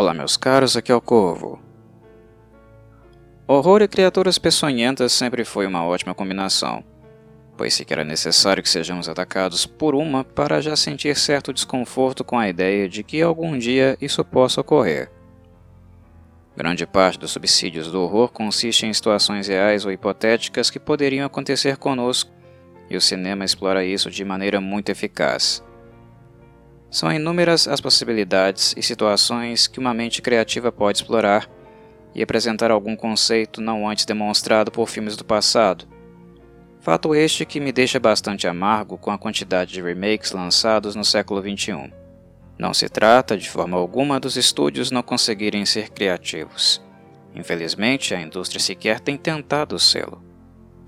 [0.00, 1.60] Olá, meus caros, aqui é o Corvo.
[3.46, 6.82] Horror e criaturas peçonhentas sempre foi uma ótima combinação,
[7.54, 12.38] pois sequer é necessário que sejamos atacados por uma para já sentir certo desconforto com
[12.38, 15.12] a ideia de que algum dia isso possa ocorrer.
[16.56, 21.76] Grande parte dos subsídios do horror consiste em situações reais ou hipotéticas que poderiam acontecer
[21.76, 22.32] conosco,
[22.88, 25.62] e o cinema explora isso de maneira muito eficaz.
[26.90, 31.48] São inúmeras as possibilidades e situações que uma mente criativa pode explorar
[32.12, 35.86] e apresentar algum conceito não antes demonstrado por filmes do passado.
[36.80, 41.40] Fato este que me deixa bastante amargo com a quantidade de remakes lançados no século
[41.40, 41.92] XXI.
[42.58, 46.82] Não se trata, de forma alguma, dos estúdios não conseguirem ser criativos.
[47.36, 50.20] Infelizmente, a indústria sequer tem tentado sê-lo,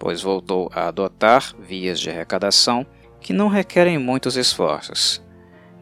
[0.01, 2.85] pois voltou a adotar vias de arrecadação
[3.21, 5.23] que não requerem muitos esforços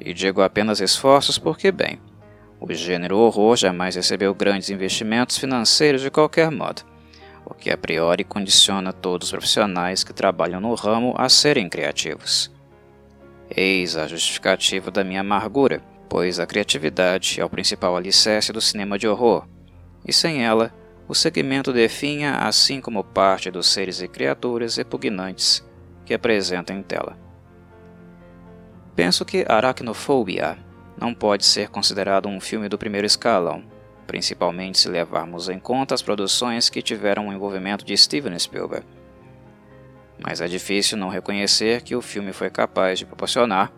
[0.01, 2.01] e digo apenas esforços porque, bem,
[2.61, 6.83] o gênero horror jamais recebeu grandes investimentos financeiros de qualquer modo,
[7.45, 12.51] o que a priori condiciona todos os profissionais que trabalham no ramo a serem criativos.
[13.55, 18.99] Eis a justificativa da minha amargura, pois a criatividade é o principal alicerce do cinema
[18.99, 19.47] de horror,
[20.07, 20.73] e sem ela,
[21.09, 25.65] o segmento definha assim como parte dos seres e criaturas repugnantes
[26.07, 27.19] que apresenta em tela.
[28.95, 30.59] Penso que Aracnofobia
[30.99, 33.65] não pode ser considerado um filme do primeiro escalão,
[34.07, 38.85] principalmente se levarmos em conta as produções que tiveram o envolvimento de Steven Spielberg.
[40.23, 43.73] Mas é difícil não reconhecer que o filme foi capaz de proporcionar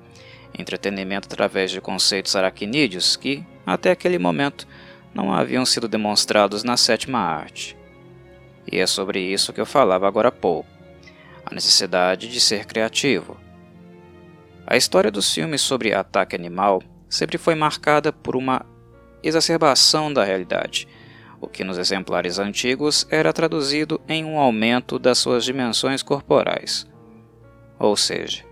[0.59, 4.67] entretenimento através de conceitos aracnídeos que, até aquele momento,
[5.15, 7.77] não haviam sido demonstrados na sétima arte.
[8.71, 10.69] E é sobre isso que eu falava agora há pouco:
[11.45, 13.37] a necessidade de ser criativo
[14.73, 18.64] a história dos filmes sobre ataque animal sempre foi marcada por uma
[19.23, 20.89] exacerbação da realidade,
[21.42, 26.86] o que nos exemplares antigos era traduzido em um aumento das suas dimensões corporais.
[27.79, 28.47] Ou seja,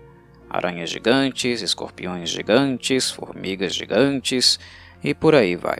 [0.47, 4.59] aranhas gigantes, escorpiões gigantes, formigas gigantes
[5.03, 5.79] e por aí vai.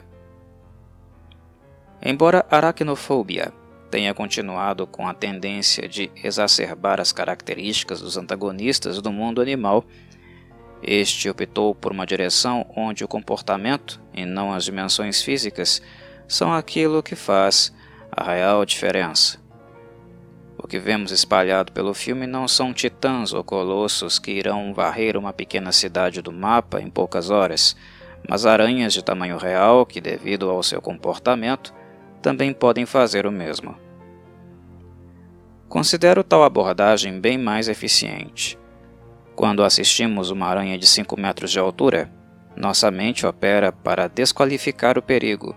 [2.02, 3.54] Embora a aracnofobia
[3.92, 9.86] tenha continuado com a tendência de exacerbar as características dos antagonistas do mundo animal,
[10.82, 15.82] este optou por uma direção onde o comportamento, e não as dimensões físicas,
[16.28, 17.74] são aquilo que faz
[18.12, 19.40] a real diferença.
[20.58, 25.34] O que vemos espalhado pelo filme não são titãs ou colossos que irão varrer uma
[25.34, 27.76] pequena cidade do mapa em poucas horas,
[28.30, 31.74] mas aranhas de tamanho real que, devido ao seu comportamento,
[32.22, 33.76] também podem fazer o mesmo.
[35.68, 38.60] Considero tal abordagem bem mais eficiente.
[39.42, 42.12] Quando assistimos uma aranha de 5 metros de altura,
[42.56, 45.56] nossa mente opera para desqualificar o perigo,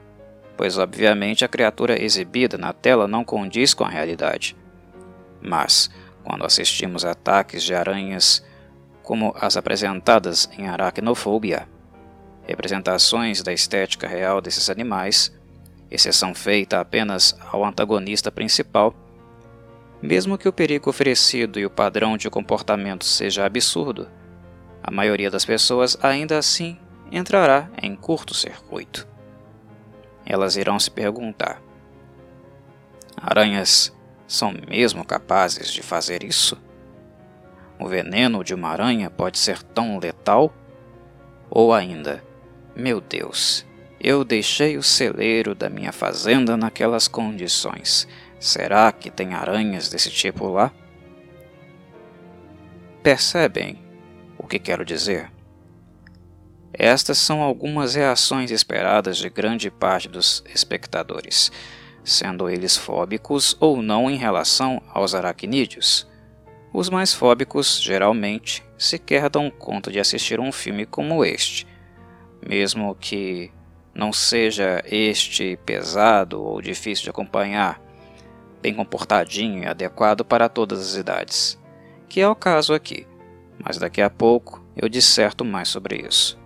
[0.57, 4.57] pois obviamente a criatura exibida na tela não condiz com a realidade.
[5.39, 5.91] Mas,
[6.23, 8.43] quando assistimos ataques de aranhas
[9.03, 11.69] como as apresentadas em Aracnofobia,
[12.47, 15.31] representações da estética real desses animais,
[15.91, 18.95] exceção feita apenas ao antagonista principal,
[20.05, 24.07] mesmo que o perigo oferecido e o padrão de comportamento seja absurdo,
[24.83, 26.79] a maioria das pessoas ainda assim
[27.11, 29.09] entrará em curto-circuito.
[30.27, 31.63] Elas irão se perguntar:
[33.17, 36.63] aranhas são mesmo capazes de fazer isso?
[37.79, 40.53] O veneno de uma aranha pode ser tão letal?
[41.49, 42.23] Ou ainda,
[42.77, 43.65] meu Deus,
[43.99, 48.07] eu deixei o celeiro da minha fazenda naquelas condições
[48.45, 50.71] Será que tem aranhas desse tipo lá?
[53.03, 53.83] Percebem
[54.37, 55.33] o que quero dizer?
[56.71, 61.51] Estas são algumas reações esperadas de grande parte dos espectadores,
[62.05, 66.07] sendo eles fóbicos ou não em relação aos aracnídeos.
[66.71, 71.67] Os mais fóbicos, geralmente, sequer dão conta de assistir um filme como este,
[72.47, 73.51] mesmo que
[73.95, 77.83] não seja este pesado ou difícil de acompanhar,
[78.65, 81.61] bem comportadinho e adequado para todas as idades,
[82.09, 83.07] que é o caso aqui,
[83.63, 86.41] mas daqui a pouco eu disserto mais sobre isso.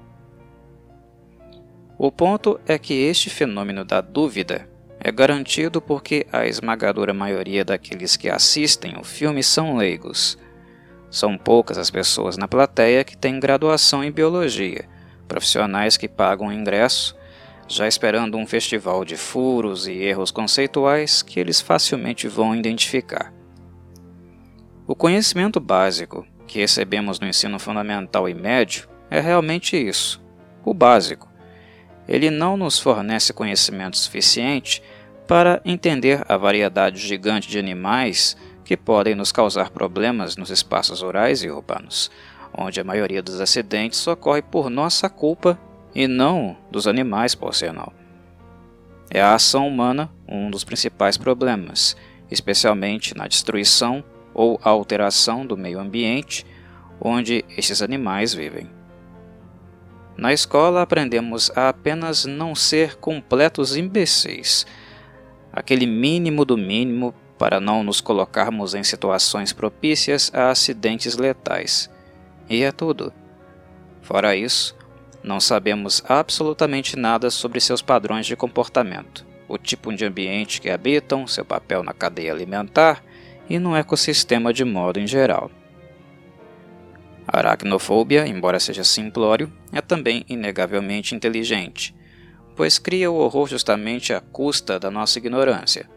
[1.96, 4.68] O ponto é que este fenômeno da dúvida
[4.98, 10.36] é garantido porque a esmagadora maioria daqueles que assistem o filme são leigos.
[11.08, 14.88] São poucas as pessoas na plateia que têm graduação em biologia,
[15.28, 17.16] profissionais que pagam ingresso
[17.68, 23.32] já esperando um festival de furos e erros conceituais que eles facilmente vão identificar.
[24.86, 30.20] O conhecimento básico que recebemos no ensino fundamental e médio é realmente isso,
[30.64, 31.28] o básico.
[32.08, 34.82] ele não nos fornece conhecimento suficiente
[35.26, 38.34] para entender a variedade gigante de animais
[38.64, 42.10] que podem nos causar problemas nos espaços rurais e urbanos,
[42.56, 45.58] onde a maioria dos acidentes ocorre por nossa culpa
[45.98, 47.92] e não dos animais por sinal.
[49.10, 51.96] É a ação humana um dos principais problemas,
[52.30, 56.46] especialmente na destruição ou alteração do meio ambiente
[57.00, 58.70] onde esses animais vivem.
[60.16, 64.64] Na escola aprendemos a apenas não ser completos imbecis,
[65.52, 71.90] aquele mínimo do mínimo para não nos colocarmos em situações propícias a acidentes letais.
[72.48, 73.12] E é tudo.
[74.00, 74.77] Fora isso,
[75.22, 81.26] não sabemos absolutamente nada sobre seus padrões de comportamento, o tipo de ambiente que habitam,
[81.26, 83.02] seu papel na cadeia alimentar
[83.48, 85.50] e no ecossistema de modo em geral.
[87.26, 91.94] A aracnofobia, embora seja simplório, é também inegavelmente inteligente,
[92.56, 95.88] pois cria o horror justamente à custa da nossa ignorância.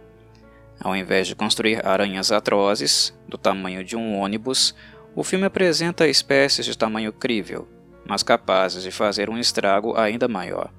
[0.79, 4.75] Ao invés de construir aranhas atrozes, do tamanho de um ônibus,
[5.15, 7.67] o filme apresenta espécies de tamanho crível,
[8.05, 10.71] mas capazes de fazer um estrago ainda maior.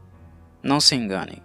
[0.63, 1.43] Não se enganem,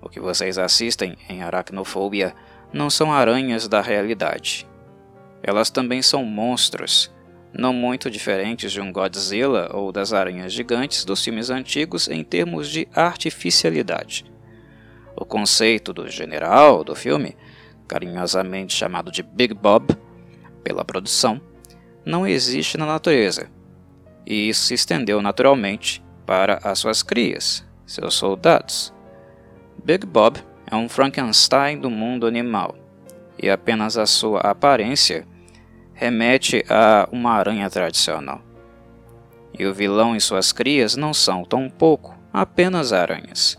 [0.00, 2.34] o que vocês assistem em Aracnofobia
[2.72, 4.66] não são aranhas da realidade.
[5.42, 7.12] Elas também são monstros,
[7.52, 12.68] não muito diferentes de um Godzilla ou das aranhas gigantes dos filmes antigos em termos
[12.68, 14.24] de artificialidade.
[15.16, 17.36] O conceito do general do filme,
[17.88, 19.96] carinhosamente chamado de Big Bob
[20.62, 21.40] pela produção,
[22.04, 23.50] não existe na natureza,
[24.26, 28.92] e isso se estendeu naturalmente para as suas crias, seus soldados.
[29.84, 30.38] Big Bob
[30.68, 32.74] é um Frankenstein do mundo animal,
[33.40, 35.24] e apenas a sua aparência
[35.94, 38.42] remete a uma aranha tradicional.
[39.56, 43.56] E o vilão e suas crias não são tão pouco apenas aranhas.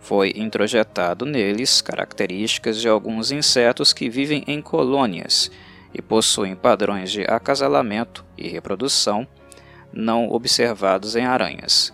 [0.00, 5.50] Foi introjetado neles características de alguns insetos que vivem em colônias
[5.94, 9.26] e possuem padrões de acasalamento e reprodução
[9.92, 11.92] não observados em aranhas.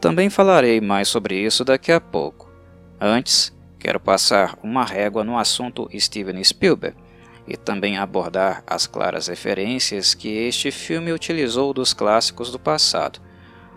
[0.00, 2.50] Também falarei mais sobre isso daqui a pouco.
[3.00, 6.96] Antes, quero passar uma régua no assunto Steven Spielberg
[7.46, 13.20] e também abordar as claras referências que este filme utilizou dos clássicos do passado,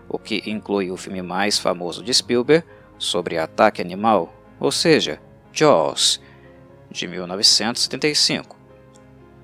[0.08, 2.66] o que inclui o filme mais famoso de Spielberg
[2.98, 5.20] sobre ataque animal, ou seja,
[5.52, 6.20] Jaws,
[6.90, 8.56] de 1975,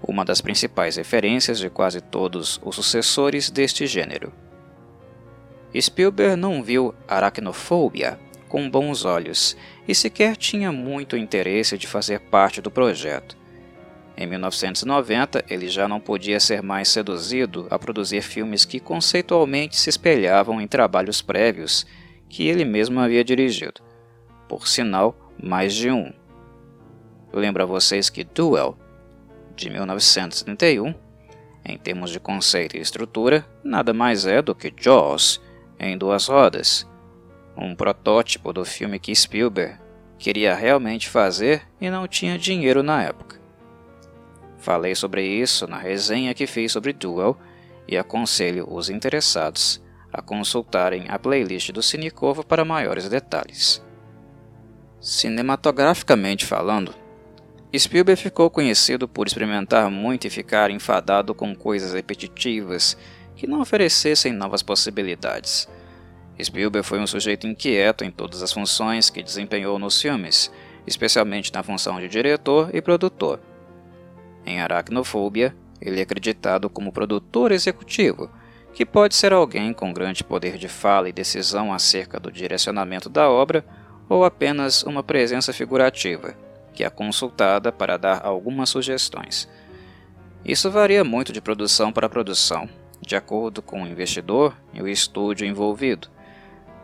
[0.03, 4.33] uma das principais referências de quase todos os sucessores deste gênero.
[5.79, 9.57] Spielberg não viu Aracnofobia com bons olhos
[9.87, 13.37] e sequer tinha muito interesse de fazer parte do projeto.
[14.17, 19.91] Em 1990, ele já não podia ser mais seduzido a produzir filmes que conceitualmente se
[19.91, 21.87] espelhavam em trabalhos prévios
[22.29, 23.83] que ele mesmo havia dirigido.
[24.49, 26.13] Por sinal, mais de um.
[27.33, 28.79] Lembro a vocês que Duel,
[29.57, 30.95] de 1971,
[31.65, 35.41] em termos de conceito e estrutura, nada mais é do que Jaws,
[35.79, 36.87] em duas rodas,
[37.57, 39.79] um protótipo do filme que Spielberg
[40.19, 43.41] queria realmente fazer e não tinha dinheiro na época.
[44.59, 47.37] Falei sobre isso na resenha que fiz sobre Duel
[47.89, 49.83] e aconselho os interessados
[50.13, 53.85] a consultarem a playlist do Cinecovo para maiores detalhes.
[55.01, 56.95] Cinematograficamente falando,
[57.75, 62.97] Spielberg ficou conhecido por experimentar muito e ficar enfadado com coisas repetitivas
[63.35, 65.69] que não oferecessem novas possibilidades.
[66.43, 70.51] Spielberg foi um sujeito inquieto em todas as funções que desempenhou nos filmes,
[70.87, 73.41] especialmente na função de diretor e produtor.
[74.45, 78.31] Em Aracnofobia, ele é acreditado como produtor executivo,
[78.73, 83.29] que pode ser alguém com grande poder de fala e decisão acerca do direcionamento da
[83.29, 83.65] obra,
[84.09, 86.37] ou apenas uma presença figurativa,
[86.77, 89.49] que é consultada para dar algumas sugestões.
[90.45, 92.69] Isso varia muito de produção para produção,
[93.01, 96.09] de acordo com o investidor e o estúdio envolvido.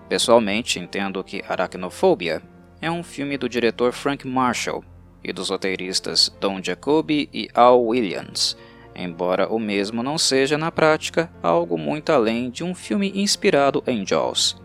[0.08, 2.42] Pessoalmente, entendo que Aracnofobia
[2.80, 4.84] é um filme do diretor Frank Marshall,
[5.24, 8.56] e dos roteiristas Don Jacoby e Al Williams,
[8.94, 14.06] embora o mesmo não seja na prática algo muito além de um filme inspirado em
[14.06, 14.60] Jaws.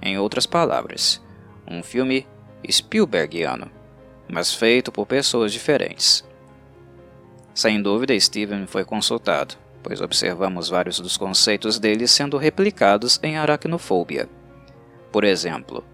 [0.00, 1.22] Em outras palavras,
[1.66, 2.26] um filme
[2.68, 3.70] Spielbergiano,
[4.28, 6.24] mas feito por pessoas diferentes.
[7.54, 14.28] Sem dúvida, Steven foi consultado, pois observamos vários dos conceitos dele sendo replicados em Aracnofobia.
[15.10, 15.84] Por exemplo,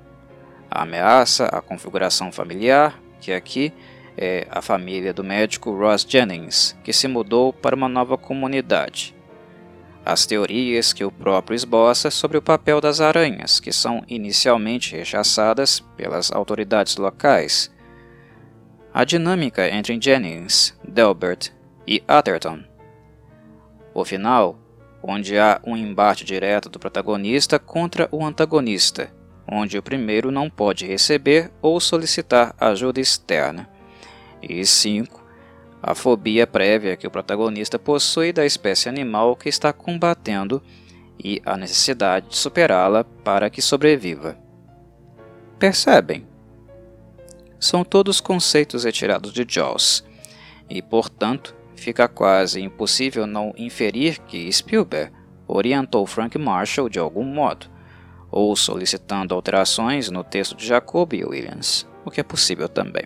[0.70, 3.72] a ameaça à configuração familiar, que aqui
[4.16, 9.16] é a família do médico Ross Jennings, que se mudou para uma nova comunidade.
[10.08, 15.80] as teorias que o próprio esboça sobre o papel das aranhas, que são inicialmente rechaçadas
[15.98, 17.70] pelas autoridades locais.
[18.98, 21.52] A dinâmica entre Jennings, Delbert
[21.86, 22.64] e Atherton.
[23.94, 24.58] O final,
[25.00, 29.08] onde há um embate direto do protagonista contra o antagonista,
[29.48, 33.70] onde o primeiro não pode receber ou solicitar ajuda externa.
[34.42, 35.24] E 5
[35.80, 40.60] a fobia prévia que o protagonista possui da espécie animal que está combatendo
[41.22, 44.36] e a necessidade de superá-la para que sobreviva.
[45.56, 46.26] Percebem?
[47.60, 50.04] São todos conceitos retirados de Jaws,
[50.70, 55.12] e portanto fica quase impossível não inferir que Spielberg
[55.46, 57.66] orientou Frank Marshall de algum modo,
[58.30, 63.04] ou solicitando alterações no texto de Jacob Williams, o que é possível também.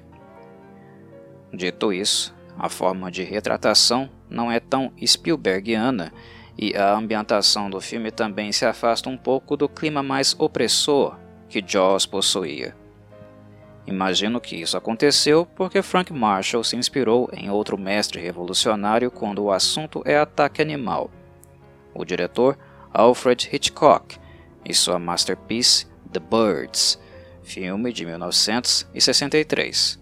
[1.53, 6.13] Dito isso, a forma de retratação não é tão Spielbergiana
[6.59, 11.17] e a ambientação do filme também se afasta um pouco do clima mais opressor
[11.49, 12.82] que Jaws possuía.
[13.87, 19.51] Imagino que isso aconteceu porque Frank Marshall se inspirou em outro mestre revolucionário quando o
[19.51, 21.11] assunto é ataque animal,
[21.93, 22.57] o diretor
[22.93, 24.19] Alfred Hitchcock,
[24.65, 27.01] e sua masterpiece The Birds,
[27.43, 30.01] filme de 1963.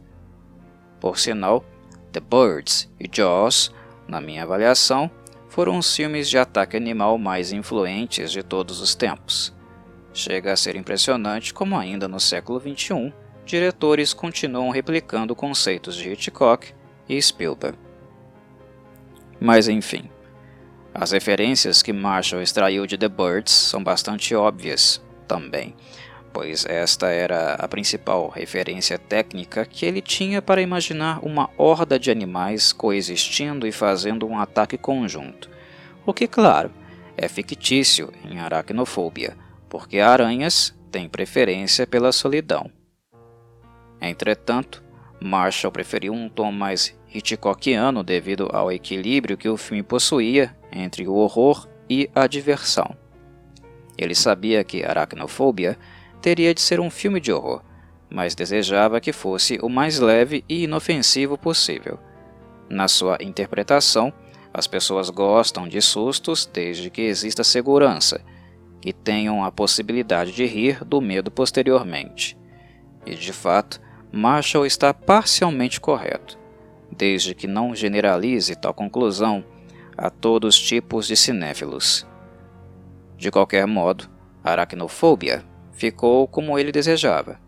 [1.00, 1.64] Por sinal,
[2.12, 3.72] The Birds e Jaws,
[4.06, 5.10] na minha avaliação,
[5.48, 9.54] foram os filmes de ataque animal mais influentes de todos os tempos.
[10.12, 13.12] Chega a ser impressionante como ainda no século XXI,
[13.50, 16.72] diretores continuam replicando conceitos de Hitchcock
[17.08, 17.76] e Spielberg.
[19.40, 20.08] Mas enfim,
[20.94, 25.74] as referências que Marshall extraiu de The Birds são bastante óbvias também,
[26.32, 32.10] pois esta era a principal referência técnica que ele tinha para imaginar uma horda de
[32.10, 35.50] animais coexistindo e fazendo um ataque conjunto.
[36.06, 36.70] O que, claro,
[37.16, 39.36] é fictício em aracnofobia,
[39.68, 42.70] porque aranhas têm preferência pela solidão.
[44.00, 44.82] Entretanto,
[45.20, 51.14] Marshall preferiu um tom mais Hitchcockiano devido ao equilíbrio que o filme possuía entre o
[51.14, 52.96] horror e a diversão.
[53.98, 55.76] Ele sabia que aracnofobia
[56.22, 57.62] teria de ser um filme de horror,
[58.08, 61.98] mas desejava que fosse o mais leve e inofensivo possível.
[62.68, 64.12] Na sua interpretação,
[64.54, 68.20] as pessoas gostam de sustos desde que exista segurança
[68.84, 72.38] e tenham a possibilidade de rir do medo posteriormente.
[73.04, 73.80] E de fato,
[74.12, 76.36] Marshall está parcialmente correto,
[76.90, 79.44] desde que não generalize tal conclusão
[79.96, 82.06] a todos os tipos de cinéfilos.
[83.16, 84.08] De qualquer modo,
[84.42, 87.38] aracnofobia ficou como ele desejava.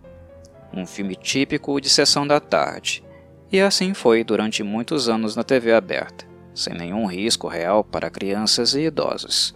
[0.73, 3.03] Um filme típico de sessão da tarde,
[3.51, 8.75] e assim foi durante muitos anos na TV aberta, sem nenhum risco real para crianças
[8.75, 9.55] e idosos.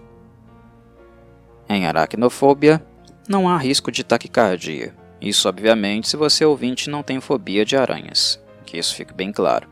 [1.68, 2.84] Em aracnofobia,
[3.28, 8.40] não há risco de taquicardia, isso obviamente se você ouvinte não tem fobia de aranhas,
[8.64, 9.68] que isso fique bem claro.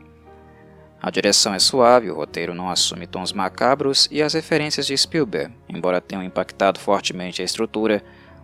[1.01, 5.53] A direção é suave, o roteiro não assume tons macabros e as referências de Spielberg,
[5.69, 8.03] embora tenham impactado fortemente a estrutura,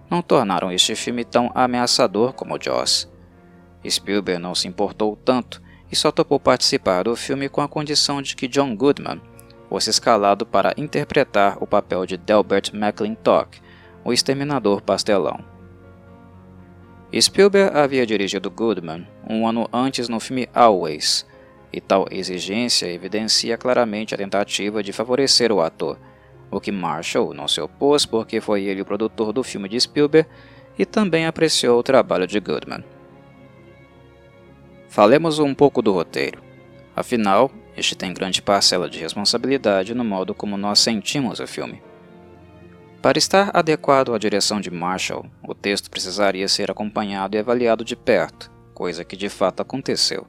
[0.10, 3.10] não tornaram este filme tão ameaçador como Jaws.
[3.90, 8.36] Spielberg não se importou tanto e só topou participar do filme com a condição de
[8.36, 9.20] que John Goodman
[9.68, 13.60] fosse escalado para interpretar o papel de Delbert McClintock,
[14.04, 15.51] o exterminador pastelão.
[17.20, 21.26] Spielberg havia dirigido Goodman um ano antes no filme Always,
[21.74, 25.98] e tal exigência evidencia claramente a tentativa de favorecer o ator
[26.52, 30.30] o que Marshall não se opôs porque foi ele o produtor do filme de Spielberg
[30.78, 32.84] e também apreciou o trabalho de Goodman.
[34.90, 36.44] Falemos um pouco do roteiro.
[36.94, 41.82] Afinal, este tem grande parcela de responsabilidade no modo como nós sentimos o filme.
[43.02, 47.96] Para estar adequado à direção de Marshall, o texto precisaria ser acompanhado e avaliado de
[47.96, 50.28] perto, coisa que de fato aconteceu.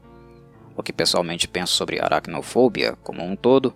[0.74, 3.74] O que pessoalmente penso sobre aracnofobia como um todo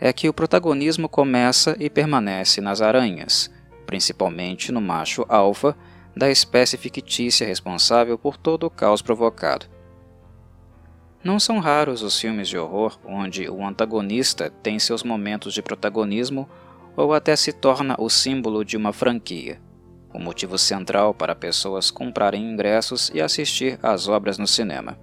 [0.00, 3.50] é que o protagonismo começa e permanece nas aranhas,
[3.84, 5.76] principalmente no macho alfa
[6.16, 9.66] da espécie fictícia responsável por todo o caos provocado.
[11.22, 16.48] Não são raros os filmes de horror onde o antagonista tem seus momentos de protagonismo
[16.96, 19.60] ou até se torna o símbolo de uma franquia,
[20.12, 24.98] o motivo central para pessoas comprarem ingressos e assistir às obras no cinema.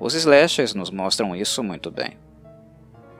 [0.00, 2.24] Os slashers nos mostram isso muito bem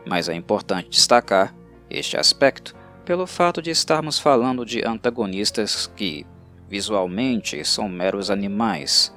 [0.05, 1.55] mas é importante destacar
[1.89, 6.27] este aspecto pelo fato de estarmos falando de antagonistas que,
[6.69, 9.15] visualmente, são meros animais.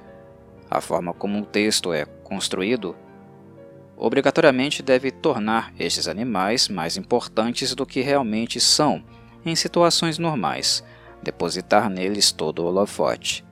[0.70, 2.96] A forma como o texto é construído
[3.98, 9.04] obrigatoriamente deve tornar estes animais mais importantes do que realmente são
[9.44, 10.84] em situações normais,
[11.22, 13.44] depositar neles todo o holofote.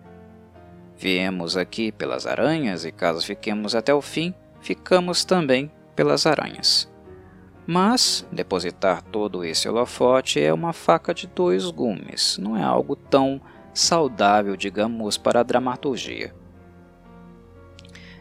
[0.97, 6.89] Viemos aqui pelas aranhas e caso fiquemos até o fim, ficamos também pelas aranhas.
[7.67, 13.41] Mas depositar todo esse holofote é uma faca de dois gumes, não é algo tão
[13.73, 16.33] saudável, digamos, para a dramaturgia.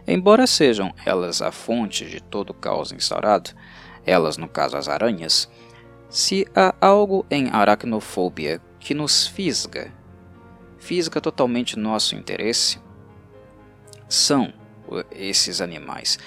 [0.07, 3.51] Embora sejam elas a fonte de todo o caos instaurado,
[4.05, 5.49] elas, no caso as aranhas,
[6.11, 9.91] se há algo em aracnofobia que nos fisga,
[10.79, 12.79] fisga totalmente nosso interesse,
[14.09, 14.53] são
[15.11, 16.19] esses animais.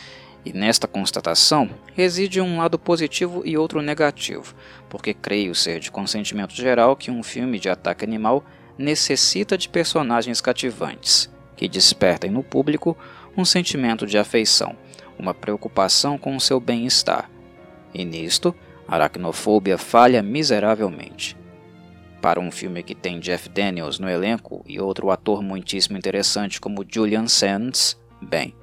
[0.44, 4.56] E nesta constatação reside um lado positivo e outro negativo,
[4.90, 8.44] porque creio ser de consentimento geral que um filme de ataque animal
[8.78, 12.98] necessita de personagens cativantes, que despertem no público
[13.38, 14.76] um sentimento de afeição,
[15.18, 17.30] uma preocupação com o seu bem-estar.
[17.94, 18.54] E nisto,
[18.88, 21.38] Aracnofobia falha miseravelmente.
[22.20, 26.86] Para um filme que tem Jeff Daniels no elenco e outro ator muitíssimo interessante como
[26.90, 28.56] Julian Sands, bem,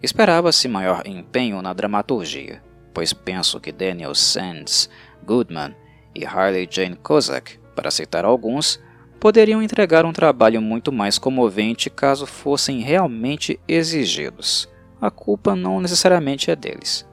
[0.00, 2.62] esperava-se maior empenho na dramaturgia,
[2.94, 4.88] pois penso que Daniels, Sands,
[5.24, 5.74] Goodman
[6.14, 8.80] e Harley Jane Kozak, para citar alguns,
[9.20, 14.66] poderiam entregar um trabalho muito mais comovente caso fossem realmente exigidos.
[14.98, 17.06] A culpa não necessariamente é deles.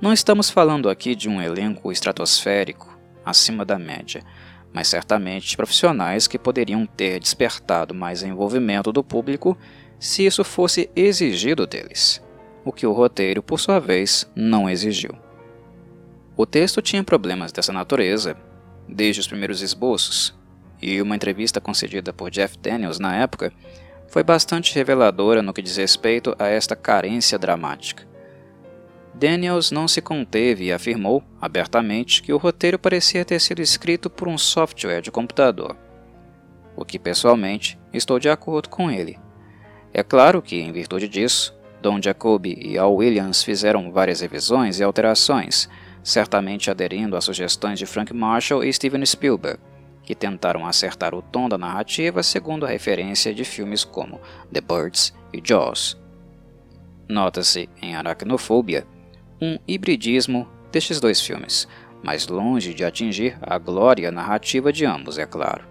[0.00, 4.22] Não estamos falando aqui de um elenco estratosférico, acima da média,
[4.72, 9.56] mas certamente profissionais que poderiam ter despertado mais envolvimento do público
[10.00, 12.20] se isso fosse exigido deles,
[12.64, 15.14] o que o roteiro, por sua vez, não exigiu.
[16.36, 18.36] O texto tinha problemas dessa natureza
[18.88, 20.34] desde os primeiros esboços,
[20.80, 23.52] e uma entrevista concedida por Jeff Daniels na época
[24.08, 28.06] foi bastante reveladora no que diz respeito a esta carência dramática.
[29.14, 34.26] Daniels não se conteve e afirmou abertamente que o roteiro parecia ter sido escrito por
[34.26, 35.76] um software de computador,
[36.74, 39.18] o que pessoalmente estou de acordo com ele.
[39.94, 44.82] É claro que, em virtude disso, Don Jacoby e Al Williams fizeram várias revisões e
[44.82, 45.68] alterações,
[46.02, 49.60] certamente aderindo às sugestões de Frank Marshall e Steven Spielberg,
[50.02, 54.20] que tentaram acertar o tom da narrativa segundo a referência de filmes como
[54.52, 55.96] The Birds e Jaws.
[57.08, 58.86] Nota-se em Aracnofobia
[59.40, 61.68] um hibridismo destes dois filmes,
[62.02, 65.64] mas longe de atingir a glória narrativa de ambos, é claro.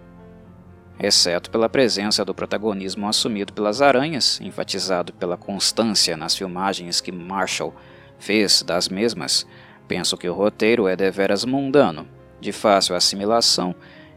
[0.98, 7.74] Exceto pela presença do protagonismo assumido pelas aranhas, enfatizado pela constância nas filmagens que Marshall
[8.18, 9.46] fez das mesmas,
[9.92, 12.08] Penso que o roteiro é deveras mundano,
[12.40, 13.74] de fácil assimilação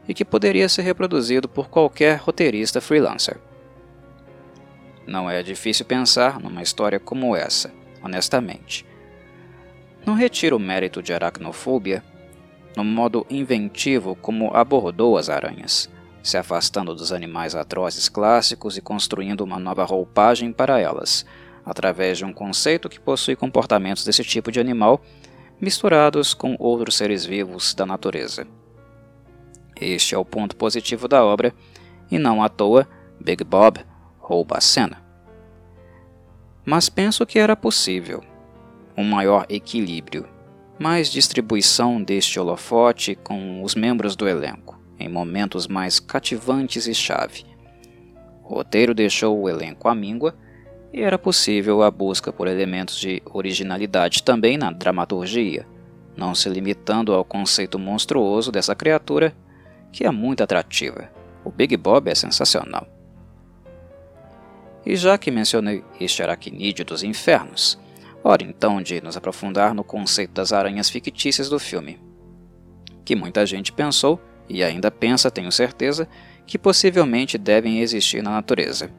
[0.08, 3.36] e que poderia ser reproduzido por qualquer roteirista freelancer.
[5.06, 8.86] Não é difícil pensar numa história como essa, honestamente.
[10.06, 12.02] Não retiro o mérito de Aracnofobia
[12.78, 15.90] no modo inventivo como abordou as aranhas,
[16.24, 21.26] se afastando dos animais atrozes clássicos e construindo uma nova roupagem para elas,
[21.66, 25.02] através de um conceito que possui comportamentos desse tipo de animal
[25.60, 28.48] misturados com outros seres vivos da natureza.
[29.80, 31.54] Este é o ponto positivo da obra,
[32.10, 32.88] e não à toa
[33.20, 33.80] Big Bob
[34.20, 35.04] rouba a cena.
[36.63, 38.24] Mas penso que era possível
[38.98, 40.28] um maior equilíbrio,
[40.80, 47.46] mais distribuição deste holofote com os membros do elenco, em momentos mais cativantes e chave.
[48.44, 50.36] O roteiro deixou o elenco à míngua
[50.96, 55.68] e era possível a busca por elementos de originalidade também na dramaturgia,
[56.16, 59.36] não se limitando ao conceito monstruoso dessa criatura,
[59.92, 61.10] que é muito atrativa.
[61.44, 62.88] O Big Bob é sensacional.
[64.86, 67.78] E já que mencionei este aracnídeo dos infernos,
[68.24, 72.00] hora então de nos aprofundar no conceito das aranhas fictícias do filme,
[73.04, 76.08] que muita gente pensou, e ainda pensa, tenho certeza,
[76.48, 78.90] que possivelmente devem existir na natureza.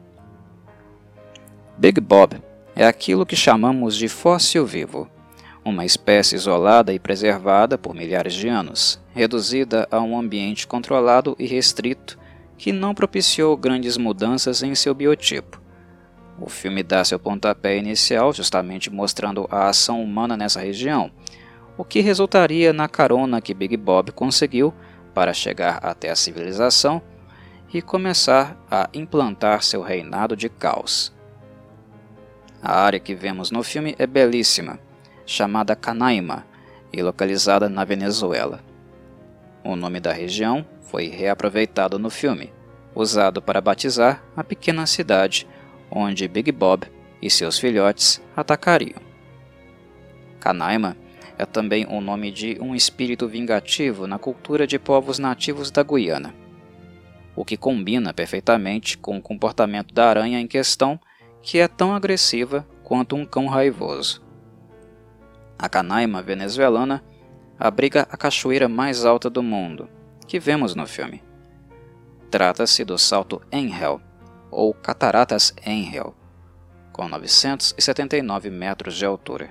[1.79, 2.41] Big Bob
[2.75, 5.07] é aquilo que chamamos de fóssil vivo,
[5.63, 11.45] uma espécie isolada e preservada por milhares de anos, reduzida a um ambiente controlado e
[11.45, 12.17] restrito
[12.57, 15.61] que não propiciou grandes mudanças em seu biotipo.
[16.41, 21.11] O filme dá seu pontapé inicial justamente mostrando a ação humana nessa região,
[21.77, 24.73] o que resultaria na carona que Big Bob conseguiu
[25.13, 26.99] para chegar até a civilização
[27.71, 31.15] e começar a implantar seu reinado de caos.
[32.61, 34.79] A área que vemos no filme é belíssima,
[35.25, 36.45] chamada Canaima
[36.91, 38.61] e localizada na Venezuela.
[39.63, 42.51] O nome da região foi reaproveitado no filme,
[42.95, 45.47] usado para batizar a pequena cidade
[45.91, 46.87] onde Big Bob
[47.21, 49.01] e seus filhotes atacariam.
[50.39, 50.97] Canaima
[51.37, 56.33] é também o nome de um espírito vingativo na cultura de povos nativos da Guiana,
[57.35, 60.99] o que combina perfeitamente com o comportamento da aranha em questão,
[61.41, 64.21] que é tão agressiva quanto um cão raivoso.
[65.59, 67.03] A canaima venezuelana
[67.59, 69.89] abriga a cachoeira mais alta do mundo,
[70.27, 71.23] que vemos no filme.
[72.29, 73.99] Trata-se do Salto Enhel,
[74.51, 76.15] ou Cataratas Enhel,
[76.91, 79.49] com 979 metros de altura.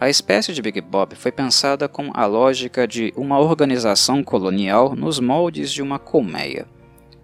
[0.00, 5.20] A espécie de Big Bob foi pensada com a lógica de uma organização colonial nos
[5.20, 6.66] moldes de uma colmeia,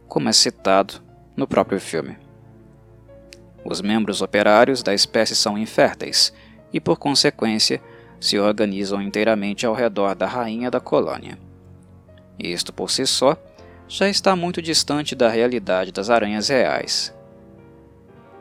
[0.06, 1.05] como é citado
[1.36, 2.16] no próprio filme.
[3.64, 6.32] Os membros operários da espécie são inférteis
[6.72, 7.82] e, por consequência,
[8.20, 11.38] se organizam inteiramente ao redor da rainha da colônia.
[12.38, 13.36] Isto por si só
[13.88, 17.14] já está muito distante da realidade das aranhas reais.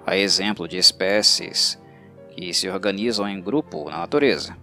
[0.06, 1.80] A exemplo de espécies
[2.30, 4.56] que se organizam em grupo na natureza.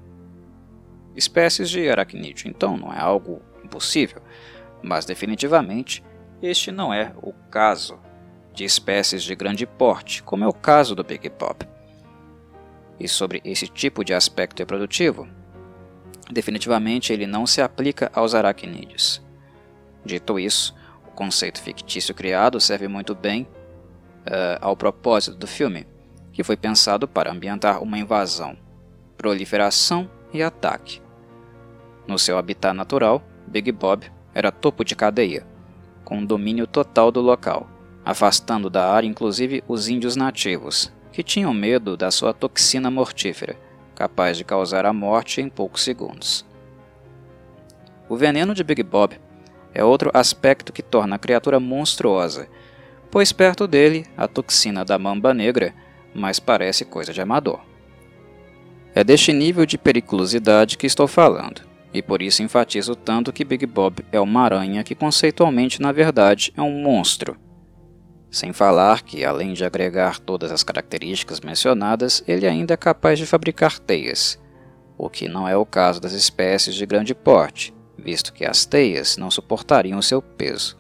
[1.17, 4.23] Espécies de aracnídeo, então, não é algo impossível,
[4.83, 6.03] mas definitivamente
[6.43, 7.99] este não é o caso
[8.53, 11.67] de espécies de grande porte, como é o caso do Big Pop.
[12.99, 15.27] E sobre esse tipo de aspecto reprodutivo,
[16.31, 19.23] definitivamente ele não se aplica aos aracnídeos.
[20.05, 20.75] Dito isso,
[21.07, 25.87] o conceito fictício criado serve muito bem uh, ao propósito do filme,
[26.33, 28.57] que foi pensado para ambientar uma invasão,
[29.17, 31.01] proliferação e ataque.
[32.07, 35.47] No seu habitat natural, Big Bob era topo de cadeia,
[36.05, 37.69] com domínio total do local,
[38.05, 43.57] afastando da área inclusive os índios nativos, que tinham medo da sua toxina mortífera,
[43.95, 46.45] capaz de causar a morte em poucos segundos.
[48.09, 49.19] O veneno de Big Bob
[49.75, 52.49] é outro aspecto que torna a criatura monstruosa,
[53.11, 55.75] pois perto dele a toxina da mamba negra
[56.15, 57.61] mas parece coisa de amador.
[58.95, 61.63] É deste nível de periculosidade que estou falando,
[61.95, 66.53] e por isso enfatizo tanto que Big Bob é uma aranha que conceitualmente, na verdade,
[66.57, 67.37] é um monstro.
[68.33, 73.27] Sem falar que, além de agregar todas as características mencionadas, ele ainda é capaz de
[73.27, 74.41] fabricar teias,
[74.97, 79.19] o que não é o caso das espécies de grande porte, visto que as teias
[79.19, 80.79] não suportariam seu peso.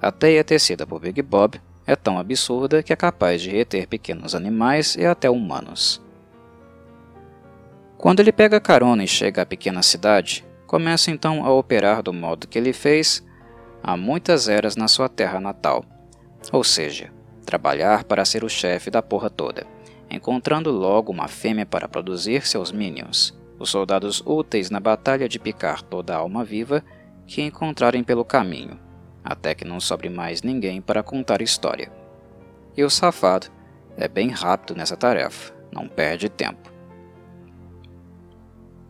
[0.00, 4.32] A teia tecida por Big Bob é tão absurda que é capaz de reter pequenos
[4.32, 6.00] animais e até humanos.
[7.98, 12.46] Quando ele pega carona e chega à pequena cidade, começa então a operar do modo
[12.46, 13.20] que ele fez
[13.82, 15.84] há muitas eras na sua terra natal,
[16.52, 17.12] ou seja,
[17.44, 19.66] trabalhar para ser o chefe da porra toda,
[20.10, 25.82] encontrando logo uma fêmea para produzir seus minions, os soldados úteis na batalha de picar
[25.82, 26.84] toda a alma viva
[27.26, 28.78] que encontrarem pelo caminho
[29.22, 31.90] até que não sobre mais ninguém para contar história.
[32.76, 33.48] E o safado
[33.96, 36.70] é bem rápido nessa tarefa, não perde tempo.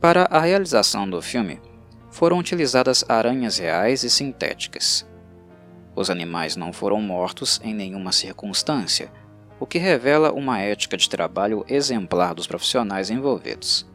[0.01, 1.61] Para a realização do filme,
[2.11, 5.07] foram utilizadas aranhas reais e sintéticas.
[6.01, 9.13] Os animais não foram mortos em nenhuma circunstância,
[9.61, 13.87] o que revela uma ética de trabalho exemplar dos profissionais envolvidos.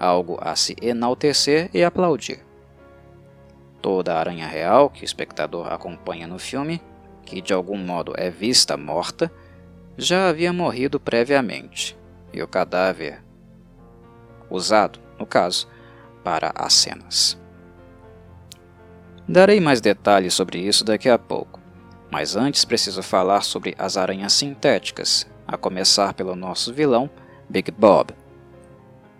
[0.00, 2.42] Algo a se enaltecer e aplaudir.
[3.82, 6.80] Toda a aranha real que o espectador acompanha no filme,
[7.26, 9.30] que de algum modo é vista morta,
[9.98, 11.94] já havia morrido previamente,
[12.32, 13.22] e o cadáver
[14.48, 15.68] usado, no caso,
[16.24, 17.38] para as cenas.
[19.28, 21.60] Darei mais detalhes sobre isso daqui a pouco,
[22.10, 27.10] mas antes preciso falar sobre as aranhas sintéticas, a começar pelo nosso vilão,
[27.48, 28.14] Big Bob.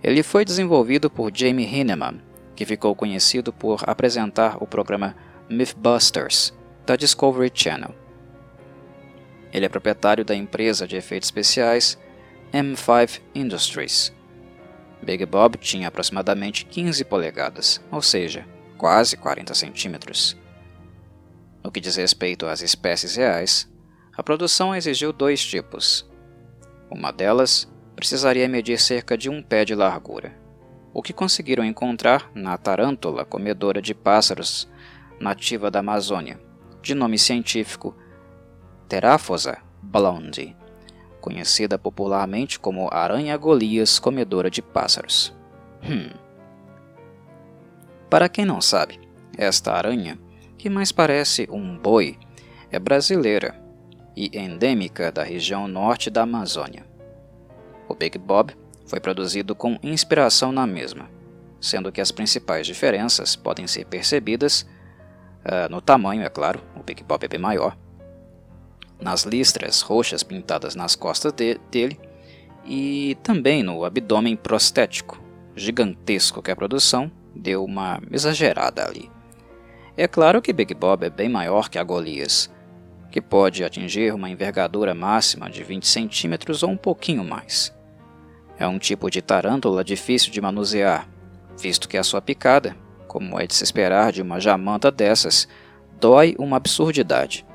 [0.03, 2.21] Ele foi desenvolvido por Jamie Hinneman
[2.59, 5.15] que ficou conhecido por apresentar o programa
[5.49, 6.53] Mythbusters
[6.85, 7.95] da Discovery Channel.
[9.53, 11.97] Ele é proprietário da empresa de efeitos especiais
[12.53, 14.13] M5 Industries.
[15.01, 18.45] Big Bob tinha aproximadamente 15 polegadas, ou seja,
[18.79, 20.37] quase 40 centímetros.
[21.63, 23.69] No que diz respeito às espécies reais,
[24.17, 26.09] a produção exigiu dois tipos.
[26.89, 30.33] Uma delas precisaria medir cerca de um pé de largura,
[30.95, 34.69] o que conseguiram encontrar na tarântula comedora de pássaros
[35.21, 36.41] nativa da Amazônia,
[36.81, 37.95] de nome científico
[38.89, 40.57] Teraphosa blonde,
[41.21, 45.37] conhecida popularmente como aranha Golias comedora de pássaros.
[45.83, 46.28] Hum.
[48.11, 48.99] Para quem não sabe,
[49.37, 50.19] esta aranha,
[50.57, 52.19] que mais parece um boi,
[52.71, 53.55] é brasileira
[54.17, 56.87] e endêmica da região norte da Amazônia.
[57.87, 61.11] O Big Bob foi produzido com inspiração na mesma,
[61.61, 64.63] sendo que as principais diferenças podem ser percebidas
[65.45, 67.77] uh, no tamanho, é claro, o Big Bob é bem maior,
[68.99, 72.01] nas listras roxas pintadas nas costas de dele
[72.65, 75.23] e também no abdômen prostético
[75.55, 79.11] gigantesco que a produção deu uma exagerada ali.
[79.97, 82.51] É claro que Big Bob é bem maior que a Golias,
[83.11, 87.75] que pode atingir uma envergadura máxima de 20 centímetros ou um pouquinho mais.
[88.59, 91.09] É um tipo de tarântula difícil de manusear,
[91.59, 95.49] visto que a sua picada, como é de se esperar de uma jamanta dessas,
[95.99, 97.47] dói uma absurdidade.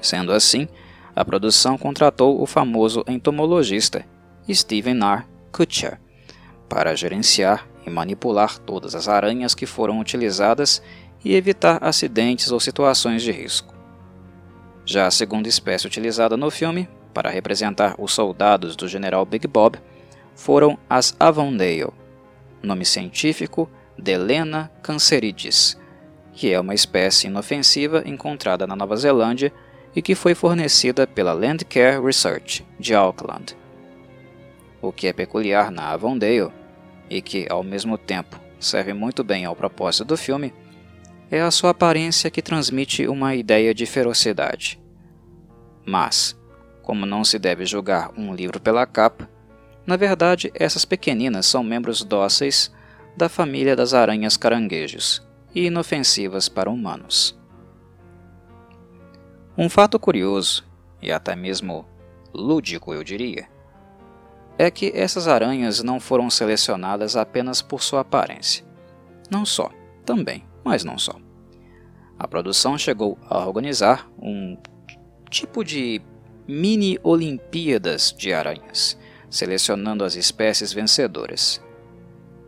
[0.00, 0.68] Sendo assim,
[1.14, 4.04] a produção contratou o famoso entomologista
[4.50, 5.24] Stephen R.
[5.52, 6.00] Kutcher
[6.68, 10.80] para gerenciar e manipular todas as aranhas que foram utilizadas
[11.24, 13.74] e evitar acidentes ou situações de risco.
[14.84, 19.78] Já a segunda espécie utilizada no filme, para representar os soldados do General Big Bob,
[20.34, 21.92] foram as Avondale,
[22.62, 25.76] nome científico Delena canceridis,
[26.32, 29.52] que é uma espécie inofensiva encontrada na Nova Zelândia
[29.94, 33.56] e que foi fornecida pela Landcare Research, de Auckland.
[34.80, 36.52] O que é peculiar na Avondale,
[37.08, 40.52] e que, ao mesmo tempo, serve muito bem ao propósito do filme,
[41.30, 44.80] é a sua aparência que transmite uma ideia de ferocidade.
[45.84, 46.38] Mas,
[46.82, 49.28] como não se deve julgar um livro pela capa,
[49.86, 52.72] na verdade essas pequeninas são membros dóceis
[53.16, 57.38] da família das aranhas caranguejos e inofensivas para humanos.
[59.56, 60.64] Um fato curioso,
[61.02, 61.84] e até mesmo
[62.32, 63.48] lúdico eu diria,
[64.58, 68.64] é que essas aranhas não foram selecionadas apenas por sua aparência.
[69.30, 69.70] Não só,
[70.04, 71.14] também, mas não só.
[72.18, 74.58] A produção chegou a organizar um
[75.30, 76.02] tipo de
[76.48, 78.98] mini Olimpíadas de aranhas,
[79.30, 81.62] selecionando as espécies vencedoras.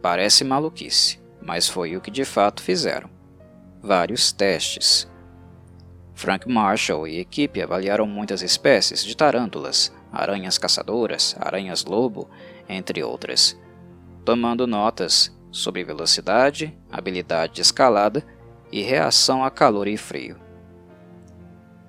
[0.03, 3.09] Parece maluquice, mas foi o que de fato fizeram.
[3.81, 5.09] Vários testes,
[6.20, 12.29] Frank Marshall e equipe avaliaram muitas espécies de tarântulas, aranhas caçadoras, aranhas-lobo,
[12.68, 13.59] entre outras,
[14.25, 18.25] tomando notas sobre velocidade, habilidade de escalada
[18.70, 20.37] e reação a calor e frio.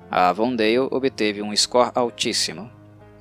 [0.09, 2.69] A Avondale obteve um score altíssimo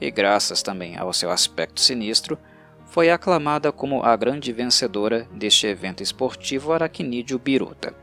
[0.00, 2.38] e, graças também ao seu aspecto sinistro,
[2.86, 7.94] foi aclamada como a grande vencedora deste evento esportivo aracnídeo biruta.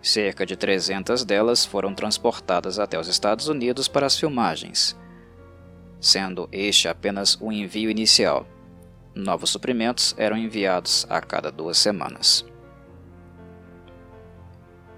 [0.00, 4.96] Cerca de 300 delas foram transportadas até os Estados Unidos para as filmagens,
[6.00, 8.46] sendo este apenas o envio inicial.
[9.14, 12.44] Novos suprimentos eram enviados a cada duas semanas.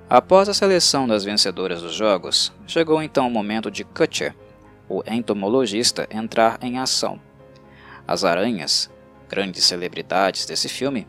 [0.09, 4.35] Após a seleção das vencedoras dos jogos, chegou então o momento de Kutcher,
[4.89, 7.21] o entomologista, entrar em ação.
[8.07, 8.91] As aranhas,
[9.29, 11.07] grandes celebridades desse filme,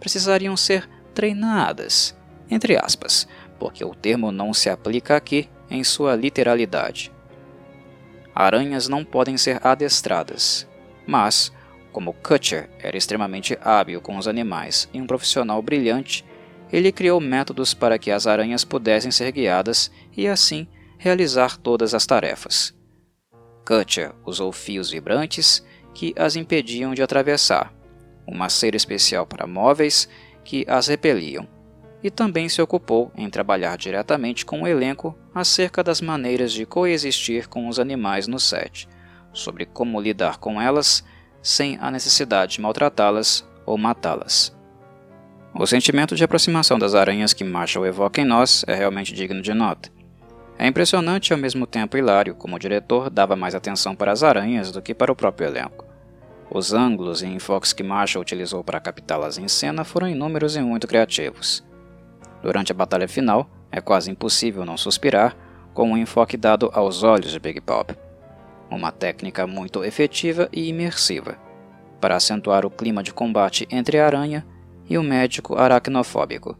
[0.00, 2.18] precisariam ser treinadas
[2.50, 7.12] entre aspas, porque o termo não se aplica aqui em sua literalidade.
[8.34, 10.66] Aranhas não podem ser adestradas,
[11.06, 11.52] mas,
[11.92, 16.24] como Kutcher era extremamente hábil com os animais e um profissional brilhante,
[16.72, 22.06] ele criou métodos para que as aranhas pudessem ser guiadas e assim realizar todas as
[22.06, 22.74] tarefas.
[23.66, 27.74] Kutcher usou fios vibrantes que as impediam de atravessar,
[28.26, 30.08] uma cera especial para móveis
[30.44, 31.48] que as repeliam
[32.02, 37.48] e também se ocupou em trabalhar diretamente com o elenco acerca das maneiras de coexistir
[37.48, 38.88] com os animais no set,
[39.32, 41.04] sobre como lidar com elas
[41.42, 44.54] sem a necessidade de maltratá-las ou matá-las.
[45.54, 49.52] O sentimento de aproximação das aranhas que Marshall evoca em nós é realmente digno de
[49.52, 49.90] nota.
[50.58, 54.22] É impressionante e ao mesmo tempo hilário como o diretor dava mais atenção para as
[54.22, 55.86] aranhas do que para o próprio elenco.
[56.50, 60.86] Os ângulos e enfoques que Marshall utilizou para captá-las em cena foram inúmeros e muito
[60.86, 61.64] criativos.
[62.42, 65.36] Durante a batalha final, é quase impossível não suspirar
[65.74, 67.94] com o um enfoque dado aos olhos de Big Bob.
[68.70, 71.38] Uma técnica muito efetiva e imersiva,
[72.00, 74.46] para acentuar o clima de combate entre a aranha
[74.88, 76.56] e o médico aracnofóbico,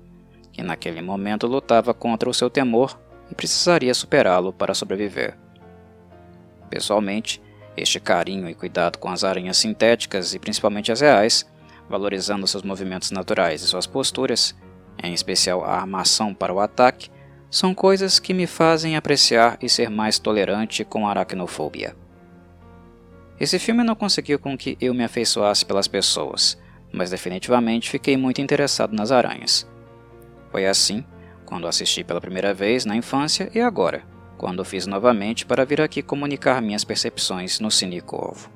[0.52, 2.98] que naquele momento lutava contra o seu temor
[3.30, 5.36] e precisaria superá-lo para sobreviver.
[6.68, 7.42] Pessoalmente,
[7.76, 11.48] este carinho e cuidado com as aranhas sintéticas e principalmente as reais,
[11.88, 14.54] valorizando seus movimentos naturais e suas posturas,
[15.02, 17.10] em especial a armação para o ataque,
[17.50, 21.96] são coisas que me fazem apreciar e ser mais tolerante com a aracnofobia.
[23.40, 26.58] Esse filme não conseguiu com que eu me afeiçoasse pelas pessoas,
[26.92, 29.66] mas definitivamente fiquei muito interessado nas aranhas.
[30.50, 31.04] Foi assim
[31.44, 34.04] quando assisti pela primeira vez na infância e agora,
[34.38, 38.48] quando fiz novamente para vir aqui comunicar minhas percepções no Cine Corvo.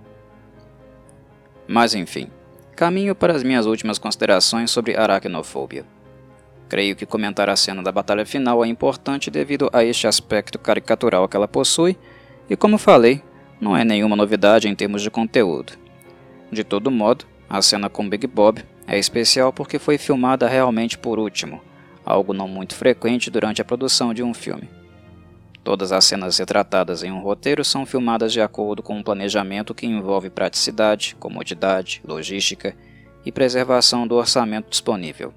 [1.66, 2.30] Mas enfim,
[2.76, 5.84] caminho para as minhas últimas considerações sobre aracnofobia.
[6.68, 11.28] Creio que comentar a cena da batalha final é importante devido a este aspecto caricatural
[11.28, 11.96] que ela possui,
[12.48, 13.22] e como falei,
[13.60, 15.74] não é nenhuma novidade em termos de conteúdo.
[16.50, 21.18] De todo modo, a cena com Big Bob é especial porque foi filmada realmente por
[21.18, 21.60] último,
[22.04, 24.68] algo não muito frequente durante a produção de um filme.
[25.62, 29.86] Todas as cenas retratadas em um roteiro são filmadas de acordo com um planejamento que
[29.86, 32.76] envolve praticidade, comodidade, logística
[33.24, 35.32] e preservação do orçamento disponível.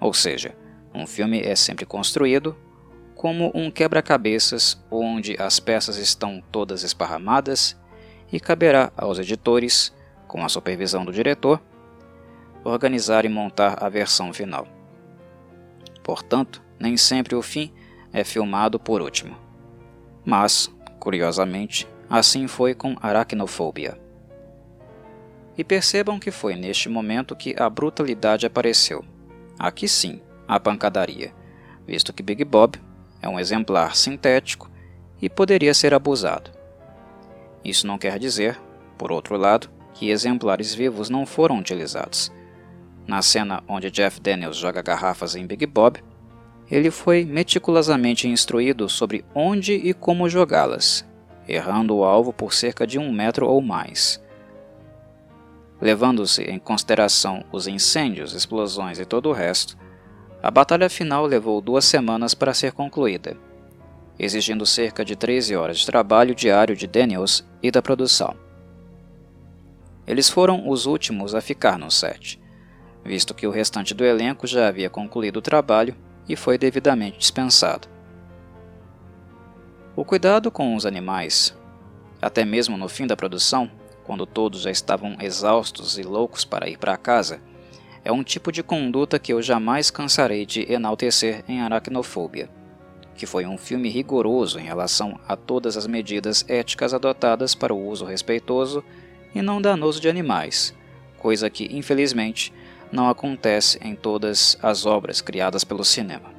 [0.00, 0.56] Ou seja,
[0.94, 2.56] um filme é sempre construído
[3.14, 7.78] como um quebra-cabeças onde as peças estão todas esparramadas
[8.32, 9.94] e caberá aos editores,
[10.26, 11.60] com a supervisão do diretor,
[12.64, 14.66] organizar e montar a versão final.
[16.02, 17.72] Portanto, nem sempre o fim
[18.12, 19.36] é filmado por último.
[20.24, 24.00] Mas, curiosamente, assim foi com Aracnofobia.
[25.58, 29.04] E percebam que foi neste momento que a brutalidade apareceu.
[29.60, 31.34] Aqui sim, a pancadaria,
[31.86, 32.80] visto que Big Bob
[33.20, 34.70] é um exemplar sintético
[35.20, 36.50] e poderia ser abusado.
[37.62, 38.58] Isso não quer dizer,
[38.96, 42.32] por outro lado, que exemplares vivos não foram utilizados.
[43.06, 46.02] Na cena onde Jeff Daniels joga garrafas em Big Bob,
[46.70, 51.06] ele foi meticulosamente instruído sobre onde e como jogá-las,
[51.46, 54.18] errando o alvo por cerca de um metro ou mais.
[55.80, 59.78] Levando-se em consideração os incêndios, explosões e todo o resto,
[60.42, 63.36] a batalha final levou duas semanas para ser concluída,
[64.18, 68.36] exigindo cerca de 13 horas de trabalho diário de Daniels e da produção.
[70.06, 72.40] Eles foram os últimos a ficar no set,
[73.04, 75.94] visto que o restante do elenco já havia concluído o trabalho
[76.28, 77.88] e foi devidamente dispensado.
[79.96, 81.56] O cuidado com os animais,
[82.20, 83.70] até mesmo no fim da produção,
[84.10, 87.40] quando todos já estavam exaustos e loucos para ir para casa,
[88.04, 92.50] é um tipo de conduta que eu jamais cansarei de enaltecer em Aracnofobia,
[93.14, 97.86] que foi um filme rigoroso em relação a todas as medidas éticas adotadas para o
[97.86, 98.82] uso respeitoso
[99.32, 100.74] e não danoso de animais,
[101.16, 102.52] coisa que, infelizmente,
[102.90, 106.34] não acontece em todas as obras criadas pelo cinema.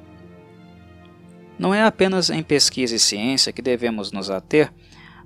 [1.58, 4.70] Não é apenas em pesquisa e ciência que devemos nos ater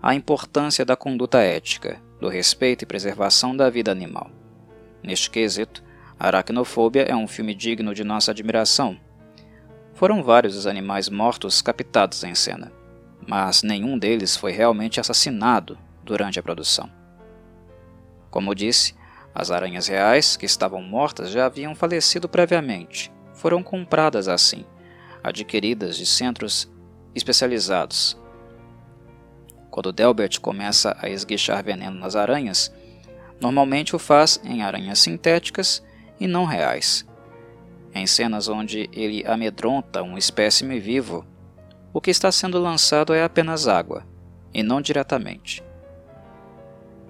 [0.01, 4.31] à importância da conduta ética, do respeito e preservação da vida animal.
[5.03, 5.83] Neste quesito,
[6.19, 8.99] Aracnofobia é um filme digno de nossa admiração.
[9.95, 12.73] Foram vários os animais mortos captados em cena,
[13.27, 16.91] mas nenhum deles foi realmente assassinado durante a produção.
[18.31, 18.95] Como disse,
[19.35, 23.13] as aranhas reais, que estavam mortas, já haviam falecido previamente.
[23.35, 24.65] Foram compradas assim,
[25.23, 26.71] adquiridas de centros
[27.15, 28.17] especializados.
[29.77, 32.75] Quando Delbert começa a esguichar veneno nas aranhas,
[33.39, 35.85] normalmente o faz em aranhas sintéticas
[36.19, 37.07] e não reais.
[37.95, 41.27] Em cenas onde ele amedronta um espécime vivo,
[41.93, 44.03] o que está sendo lançado é apenas água,
[44.55, 45.63] e não diretamente.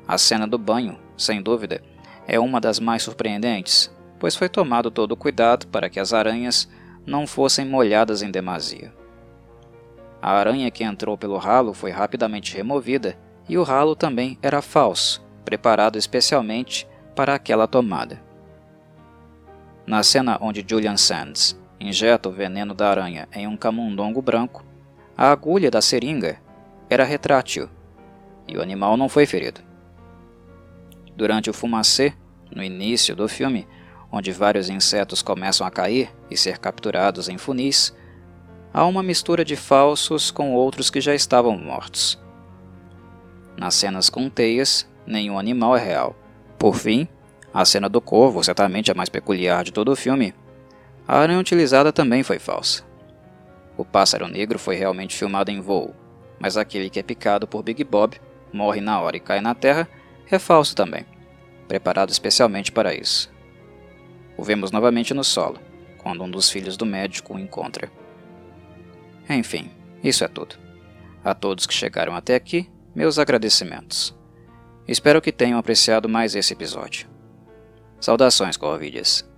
[0.05, 1.81] A cena do banho, sem dúvida,
[2.26, 6.68] é uma das mais surpreendentes, pois foi tomado todo o cuidado para que as aranhas
[7.07, 8.92] não fossem molhadas em demasia.
[10.20, 15.24] A aranha que entrou pelo ralo foi rapidamente removida e o ralo também era falso,
[15.44, 18.20] preparado especialmente para aquela tomada.
[19.87, 24.64] Na cena onde Julian Sands injeta o veneno da aranha em um camundongo branco,
[25.16, 26.40] a agulha da seringa
[26.90, 27.68] era retrátil
[28.48, 29.61] e o animal não foi ferido.
[31.14, 32.12] Durante o fumacê,
[32.55, 33.66] no início do filme,
[34.11, 37.94] onde vários insetos começam a cair e ser capturados em funis,
[38.77, 42.23] há uma mistura de falsos com outros que já estavam mortos.
[43.57, 46.15] Nas cenas com teias, nenhum animal é real.
[46.59, 47.09] Por fim,
[47.55, 50.35] a cena do corvo, certamente a mais peculiar de todo o filme,
[51.09, 52.85] a aranha utilizada também foi falsa.
[53.79, 55.95] O pássaro negro foi realmente filmado em voo,
[56.39, 58.21] mas aquele que é picado por Big Bob
[58.53, 59.89] morre na hora e cai na terra
[60.31, 61.07] é falso também,
[61.67, 63.33] preparado especialmente para isso.
[64.37, 65.59] O vemos novamente no solo,
[65.96, 67.90] quando um dos filhos do médico o encontra.
[69.29, 69.70] Enfim,
[70.02, 70.56] isso é tudo.
[71.24, 74.14] A todos que chegaram até aqui, meus agradecimentos.
[74.87, 77.08] Espero que tenham apreciado mais esse episódio.
[78.00, 79.29] Saudações, Corvides.